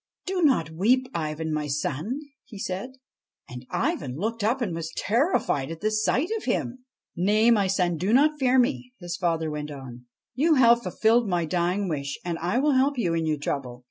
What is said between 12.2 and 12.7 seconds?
and I